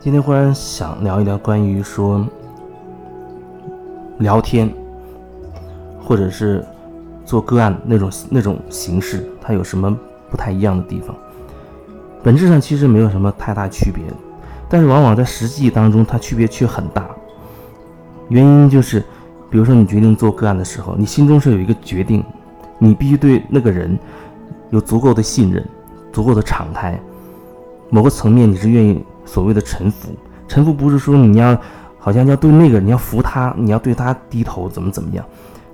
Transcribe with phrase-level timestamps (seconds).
[0.00, 2.24] 今天忽然想聊一聊关于说
[4.18, 4.72] 聊天，
[6.00, 6.64] 或者是
[7.24, 9.90] 做个案那种那种形式，它有什么
[10.30, 11.16] 不太一样的地方？
[12.22, 14.04] 本质上其实没有什么太大区别，
[14.68, 17.10] 但是往往在实际当中，它区别却很大。
[18.28, 19.00] 原因就是，
[19.50, 22.24] 比如说你决定做个案的时候，你心中是有一个决定，
[22.78, 23.98] 你必须对那个人
[24.70, 25.66] 有足够的信任，
[26.12, 26.96] 足够的敞开。
[27.90, 30.08] 某个层面你是愿意所谓的臣服，
[30.48, 31.56] 臣服不是说你要
[31.98, 35.24] 好像要对那个你要服他，你要对他低头怎么怎么样，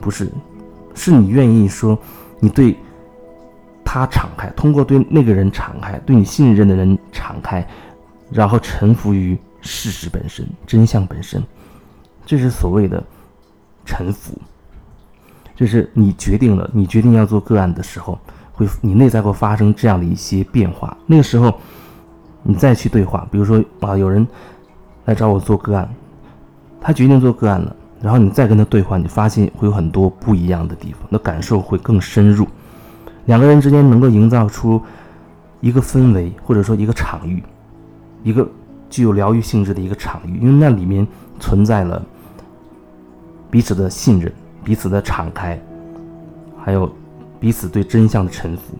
[0.00, 0.30] 不是，
[0.94, 1.98] 是你愿意说
[2.38, 2.76] 你对。
[3.92, 7.66] 他敞开，通过对那个人敞开，对你信任的人敞开，
[8.30, 11.42] 然后臣服于事实本身、真相本身，
[12.24, 13.02] 这是所谓的
[13.84, 14.32] 臣服。
[15.56, 18.16] 就是你决定了，你决定要做个案的时候，
[18.52, 20.96] 会你内在会发生这样的一些变化。
[21.04, 21.58] 那个时候，
[22.50, 24.26] 你再去对话，比如说啊，有人
[25.04, 25.88] 来找我做个案，
[26.80, 32.44] 他决定做个案了，然后你再跟他对话，你发现会有很多不一样的地方，那感受会更深入。
[33.26, 34.82] 两个人之间能够营造出
[35.60, 37.40] 一个氛围，或者说一个场域，
[38.24, 38.44] 一个
[38.88, 41.06] 具有疗愈性质的一个场域，因为那里面
[41.38, 42.04] 存在了
[43.48, 44.32] 彼此的信任、
[44.64, 45.56] 彼此的敞开，
[46.58, 46.90] 还有
[47.38, 48.74] 彼此对真相的臣服。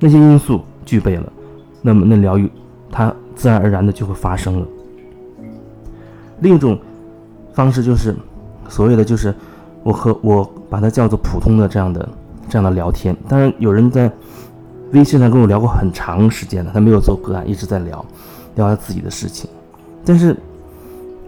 [0.00, 1.32] 那些因素具备了，
[1.80, 2.50] 那么那疗愈
[2.96, 4.66] 它自然而然的就会发生了。
[6.40, 6.78] 另一种
[7.52, 8.14] 方式就是
[8.68, 9.34] 所谓的，就是
[9.82, 12.08] 我和我把它叫做普通的这样的。
[12.48, 14.08] 这样的聊天，当然有人在
[14.92, 18.06] 微信上跟我聊过很长时间了，他没有做个案，一直在聊，
[18.54, 19.50] 聊他自己的事情。
[20.04, 20.36] 但是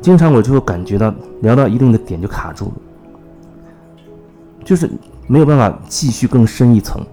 [0.00, 2.72] 经常我就会感觉到聊到一定的点就卡住了，
[4.64, 4.88] 就是
[5.26, 7.04] 没有办法继续更深一层。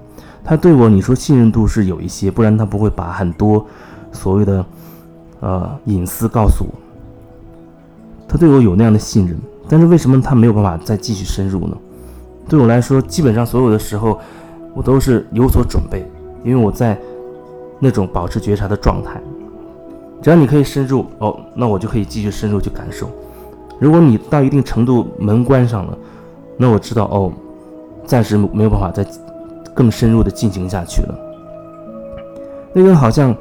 [0.44, 3.66] 他对我你说信任度是有一些，不然他不会把很多
[4.16, 4.66] 所谓的
[5.42, 6.72] 呃隐私告诉我。
[8.28, 9.38] 他对我有那样的信任，
[9.70, 11.78] 但是为什么他没有办法再继续深入呢？
[12.50, 14.20] 对我来说，基本上所有的时候，
[14.74, 16.10] 我都是有所准备，
[16.44, 16.98] 因为我在
[17.80, 19.22] 那种保持觉察的状态。
[20.22, 23.10] 只要你可以深入哦，那我就可以继续深入去感受。
[23.80, 25.98] 如果你到一定程度门关上了，
[26.58, 27.32] 那我知道哦，
[28.06, 29.06] 暂时没有办法再
[29.74, 31.16] 更深入的进行下去了。
[32.74, 33.36] 那个好像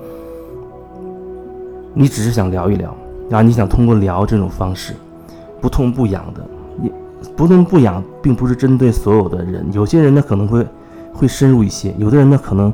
[1.94, 2.94] 你只是想聊一聊，
[3.30, 4.94] 然后你想通过聊这种方式，
[5.60, 6.40] 不痛不痒的。
[6.76, 6.92] 你
[7.36, 9.64] 不痛不痒，并不是针对所有的人。
[9.72, 10.66] 有些人呢可能会
[11.12, 12.72] 会深入一些，有的人呢可能，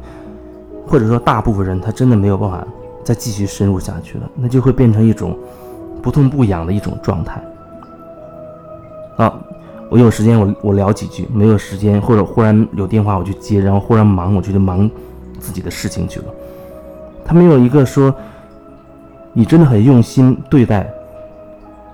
[0.86, 2.66] 或者说大部分人他真的没有办法
[3.04, 5.36] 再继续深入下去了，那就会变成一种
[6.02, 7.42] 不痛不痒的一种状态。
[9.16, 9.38] 啊，
[9.90, 14.90] 我有时间我我聊几句，没有时间或者忽然有电话我去接，然后忽然忙我就忙
[15.38, 16.26] 自己的事情去了。
[17.24, 18.12] 他没有一个说
[19.32, 20.88] 你真的很用心对待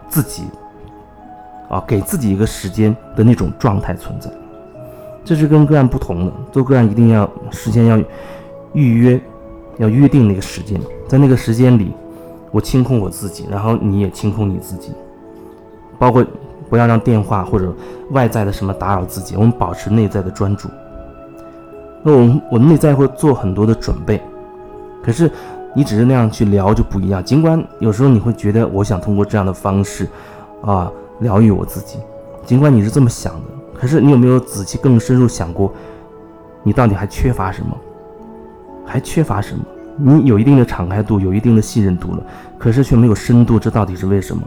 [0.09, 0.45] 自己。
[1.69, 4.31] 啊，给自己一个时间的那种状态存在，
[5.25, 6.33] 这是跟个案不同的。
[6.53, 8.01] 做个案一定要事先要
[8.73, 9.21] 预约，
[9.79, 11.93] 要约定那个时间，在那个时间里，
[12.53, 14.93] 我清空我自己，然后你也清空你自己，
[15.99, 16.25] 包括
[16.71, 17.75] 不要让电话或者
[18.13, 20.69] 外在的什么打扰自己，我们保持内在的专注。
[22.05, 24.23] 那我们我们内在会做很多的准备，
[25.03, 25.29] 可是
[25.77, 27.23] 你只是那样去聊就不一样。
[27.23, 30.09] 尽管有时候你会觉得，我想通过这样的方式，
[30.63, 30.91] 啊。
[31.21, 31.99] 疗愈我自己，
[32.45, 33.41] 尽管你是这么想的，
[33.73, 35.73] 可是你有没有仔细更深入想过，
[36.63, 37.75] 你到底还缺乏什么？
[38.85, 39.65] 还缺乏什么？
[39.97, 42.23] 你有一定的敞开度，有一定的信任度了，
[42.59, 44.43] 可是却没有深度，这到底是为什么？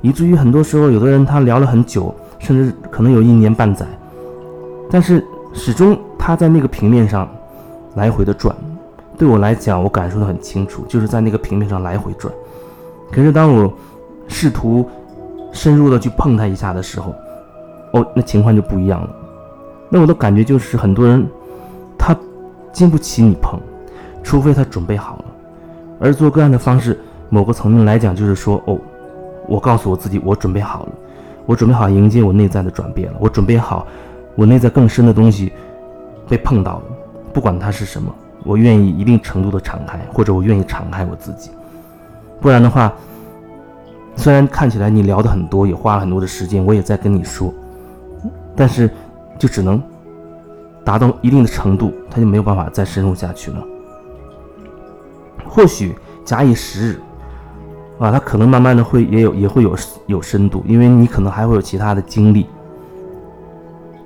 [0.00, 3.86] 以至于很多时候，有的人他聊了很久，甚至可能有一年半载，
[4.90, 7.28] 但是始终他在那个平面上
[7.94, 8.52] 来回的转。
[9.18, 12.32] 对我来讲，我感受的很清楚，就是在那个平面上来回转。
[13.10, 13.72] 可是当我
[14.28, 14.88] 试图。
[15.50, 17.14] 深入的去碰它一下的时候，
[17.94, 19.08] 哦，那情况就不一样了。
[19.88, 21.26] 那我的感觉就是，很多人
[21.96, 22.14] 他
[22.70, 23.58] 经不起你碰，
[24.22, 25.24] 除非他准备好了。
[25.98, 27.00] 而做个案的方式，
[27.30, 28.78] 某个层面来讲，就是说，哦，
[29.48, 30.92] 我告诉我自己，我准备好了，
[31.46, 33.86] 我准备好迎接我内在的转变了，我准备好
[34.34, 35.50] 我内在更深的东西
[36.28, 36.82] 被碰到了，
[37.32, 38.14] 不管它是什么，
[38.48, 41.50] 我愿意一定程度的敞开，或者我愿意敞开我自己，
[42.40, 42.90] 不然的话。
[44.16, 47.54] 虽然看起来你聊的很多，也花了很多的时间，我也在跟你说，
[48.56, 48.90] 但是
[49.38, 49.80] 就只能
[50.84, 53.64] 达到一定的程度，他就没有办法再深入下去了。
[55.48, 57.00] 或许假以时日，
[58.00, 62.48] 啊，他可能慢慢的会也有也会有有深度，因为你可能还会有其他的经历，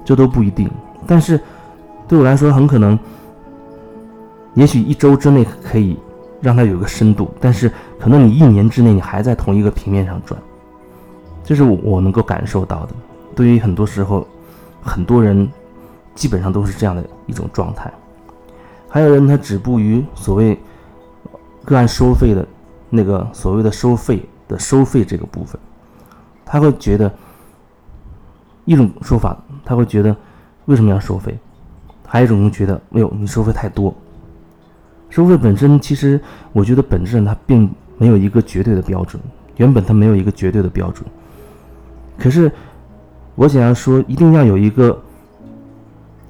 [0.04, 0.70] 这都不一定。
[1.06, 1.40] 但是
[2.06, 2.98] 对我来说，很可能，
[4.54, 5.99] 也许一周之内可以
[6.40, 10.40] 让它有个深度，但是可能你一年之内你还在同一个平面上转，
[11.44, 12.94] 这是我我能够感受到的。
[13.34, 14.26] 对于很多时候，
[14.82, 15.49] 很多人
[16.14, 17.90] 基本上都是这样的一种状态。
[18.88, 20.58] 还有人他止步于所谓
[21.64, 22.46] 个案收费的
[22.90, 25.58] 那个所谓的收费的收费这个部分，
[26.44, 27.10] 他会觉得
[28.66, 30.14] 一种说法，他会觉得
[30.66, 31.38] 为什么要收费？
[32.06, 33.94] 还有一种人觉得，哎呦，你收费太多。
[35.12, 36.19] 收费本身其实，
[36.53, 39.23] 我觉得本质上它并没有一个绝对的标准，
[39.59, 41.06] 原本它没有一个绝对的标准。
[42.19, 42.50] 可是
[43.35, 44.99] 我想要说，一定要有一个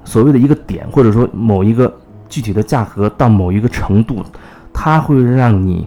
[0.05, 1.90] 所谓的一个点，或者说某一个。
[2.32, 4.25] 具体的价格到某一个程度，
[4.73, 5.87] 它会让你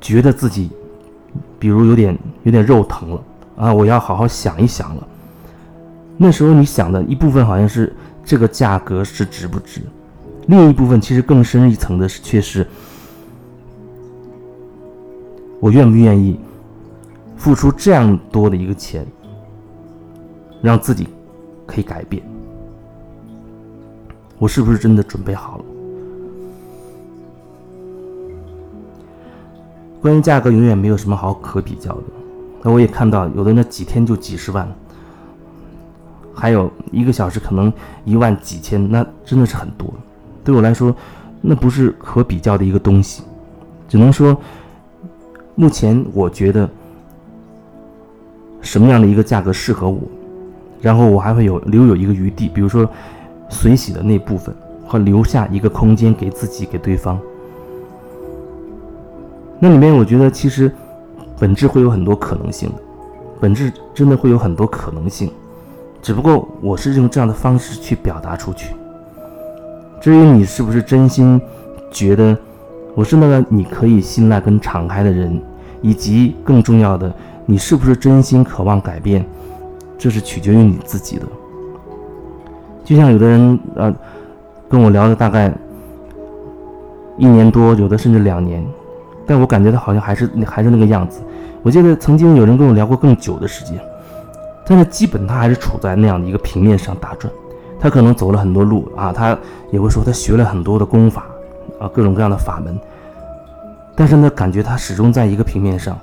[0.00, 0.70] 觉得自己，
[1.58, 3.20] 比如有点有点肉疼了
[3.56, 3.74] 啊！
[3.74, 5.08] 我要好好想一想了。
[6.16, 7.92] 那时候你想的一部分好像是
[8.24, 9.80] 这个价格是值不值，
[10.50, 12.66] 另一部分其实更深一层的是却是
[15.60, 16.40] 我愿不愿意
[17.36, 19.06] 付出这样多的一个钱，
[20.60, 21.06] 让自己
[21.64, 22.20] 可以改变。
[24.40, 25.64] 我是不是真的准备好了？
[30.02, 32.02] 关于价格，永远没有什么好可比较的。
[32.60, 34.68] 那我也看到，有的那几天就几十万，
[36.34, 37.72] 还有一个小时可能
[38.04, 39.94] 一万几千，那真的是很多。
[40.50, 40.92] 对我来说，
[41.40, 43.22] 那不是可比较的一个东西。
[43.88, 44.36] 只能说，
[45.54, 46.68] 目前我觉得
[48.60, 50.00] 什么样的一个价格适合我，
[50.80, 52.88] 然后我还会有留有一个余地，比如说。
[53.52, 54.54] 随喜的那部分，
[54.86, 57.18] 和留下一个空间给自己，给对方。
[59.58, 60.70] 那里面，我觉得其实
[61.36, 62.76] 本质会有很多可能性的，
[63.40, 65.32] 本质真的会有很多可能性，
[66.00, 68.72] 只不过我是用这样的方式去表达出去。
[70.00, 71.40] 至于你是不是真心
[71.90, 72.36] 觉得
[72.94, 75.40] 我是那个你可以信赖跟敞开的人，
[75.82, 77.12] 以及更重要的，
[77.44, 79.24] 你是不是真心渴望改变，
[79.98, 81.26] 这是取决于你自己的。
[82.82, 83.94] 就像有的人呃
[84.68, 85.52] 跟我聊了大概
[87.18, 88.64] 一年多，有的甚至两年，
[89.26, 91.20] 但我感觉他好像还是还是那个样子。
[91.62, 93.78] 我记得曾经有人跟我聊过更久的时间，
[94.66, 97.30] 但是基本他还是处在那样的一个平面上打转。
[97.80, 99.36] 他可能走了很多路啊，他
[99.70, 101.26] 也会说他学了很多的功法
[101.78, 102.78] 啊，各种各样的法门，
[103.96, 105.98] 但是呢，感觉他始终在一个平面上，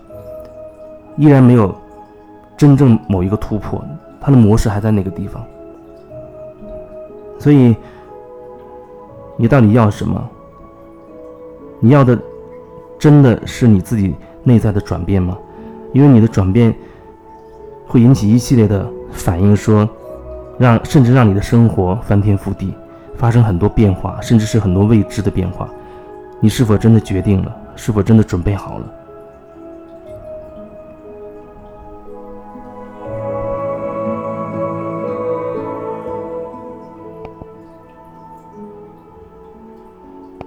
[1.15, 1.73] 依然没有
[2.57, 3.79] 真正某一个突破，
[4.19, 5.43] 他的模式还在那个地方。
[7.37, 7.75] 所以，
[9.35, 10.29] 你到底要什么？
[11.79, 12.17] 你要的
[12.97, 15.37] 真的是你自己内在的转变吗？
[15.93, 16.75] 因为你的转变
[17.85, 19.87] 会引起一系列的反应，说
[20.57, 22.73] 让甚至让你的生活翻天覆地，
[23.15, 25.69] 发生很多变化，甚至是很多未知的变化。
[26.39, 27.55] 你是否真的决定了？
[27.75, 28.85] 是否真的准备好了？